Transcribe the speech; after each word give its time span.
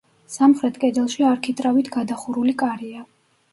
სამხრეთ 0.35 0.79
კედელში 0.83 1.27
არქიტრავით 1.33 1.93
გადახურული 1.99 2.57
კარია. 2.65 3.07